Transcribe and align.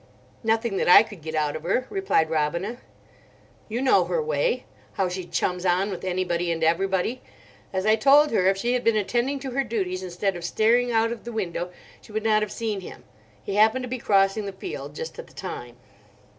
"Nothing 0.43 0.77
that 0.77 0.87
I 0.89 1.03
could 1.03 1.21
get 1.21 1.35
out 1.35 1.55
of 1.55 1.61
her," 1.61 1.85
replied 1.91 2.31
Robina; 2.31 2.77
"you 3.69 3.83
know 3.83 4.05
her 4.05 4.19
way—how 4.19 5.07
she 5.09 5.25
chums 5.25 5.63
on 5.63 5.91
with 5.91 6.03
anybody 6.03 6.51
and 6.51 6.63
everybody. 6.63 7.21
As 7.71 7.85
I 7.85 7.97
told 7.97 8.31
her, 8.31 8.47
if 8.47 8.57
she 8.57 8.73
had 8.73 8.83
been 8.83 8.97
attending 8.97 9.37
to 9.41 9.51
her 9.51 9.63
duties 9.63 10.01
instead 10.01 10.35
of 10.35 10.43
staring 10.43 10.91
out 10.91 11.11
of 11.11 11.23
the 11.23 11.31
window, 11.31 11.69
she 12.01 12.11
would 12.11 12.23
not 12.23 12.41
have 12.41 12.51
seen 12.51 12.81
him. 12.81 13.03
He 13.43 13.53
happened 13.57 13.83
to 13.83 13.89
be 13.89 13.99
crossing 13.99 14.47
the 14.47 14.53
field 14.53 14.95
just 14.95 15.19
at 15.19 15.27
the 15.27 15.35
time." 15.35 15.77